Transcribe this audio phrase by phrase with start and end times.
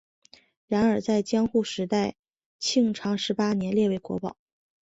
[0.65, 2.15] 然而在江户时代
[2.57, 4.35] 庆长十八年列为国宝。